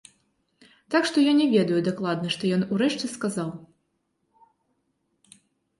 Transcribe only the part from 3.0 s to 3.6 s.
сказаў.